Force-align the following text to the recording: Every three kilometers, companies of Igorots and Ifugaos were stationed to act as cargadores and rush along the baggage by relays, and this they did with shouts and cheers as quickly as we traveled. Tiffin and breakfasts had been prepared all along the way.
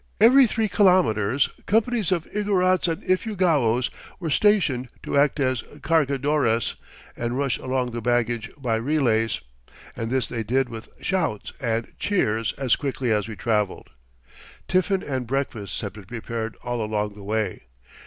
Every 0.19 0.47
three 0.47 0.67
kilometers, 0.67 1.47
companies 1.67 2.11
of 2.11 2.25
Igorots 2.33 2.87
and 2.87 3.03
Ifugaos 3.03 3.91
were 4.19 4.31
stationed 4.31 4.89
to 5.03 5.15
act 5.15 5.39
as 5.39 5.61
cargadores 5.83 6.73
and 7.15 7.37
rush 7.37 7.59
along 7.59 7.91
the 7.91 8.01
baggage 8.01 8.49
by 8.57 8.77
relays, 8.77 9.41
and 9.95 10.09
this 10.09 10.25
they 10.25 10.41
did 10.41 10.69
with 10.69 10.89
shouts 11.01 11.53
and 11.59 11.93
cheers 11.99 12.51
as 12.53 12.75
quickly 12.75 13.11
as 13.11 13.27
we 13.27 13.35
traveled. 13.35 13.91
Tiffin 14.67 15.03
and 15.03 15.27
breakfasts 15.27 15.81
had 15.81 15.93
been 15.93 16.05
prepared 16.05 16.55
all 16.63 16.83
along 16.83 17.13
the 17.13 17.23
way. 17.23 17.67